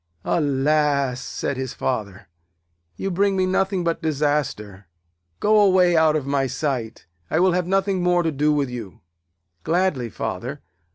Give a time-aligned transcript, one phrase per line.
[0.25, 2.27] 'Alas!' said his Father,
[2.95, 4.87] 'you bring me nothing but disaster.
[5.39, 7.05] Go away out of my sight.
[7.29, 9.01] I will have nothing more to do with you.'
[9.63, 10.63] 'Gladly, Father.